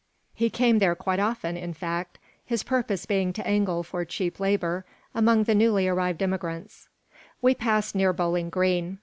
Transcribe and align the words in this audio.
He 0.33 0.49
came 0.49 0.79
there 0.79 0.95
quite 0.95 1.19
often, 1.19 1.55
in 1.55 1.75
fact, 1.75 2.17
his 2.43 2.63
purpose 2.63 3.05
being 3.05 3.33
to 3.33 3.45
angle 3.45 3.83
for 3.83 4.03
cheap 4.03 4.39
labor 4.39 4.83
among 5.13 5.43
the 5.43 5.53
newly 5.53 5.87
arrived 5.87 6.23
immigrants 6.23 6.89
We 7.39 7.53
paused 7.53 7.93
near 7.93 8.11
Bowling 8.11 8.49
Green. 8.49 8.97